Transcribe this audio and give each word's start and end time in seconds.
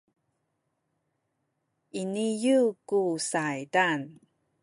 iniyu 2.01 2.59
ku 2.87 3.01
saydan 3.29 4.01